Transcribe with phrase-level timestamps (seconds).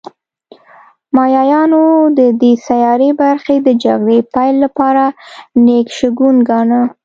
[1.15, 1.83] مایایانو
[2.19, 5.05] د دې سیارې برخې د جګړې پیل لپاره
[5.65, 6.81] نېک شګون گاڼه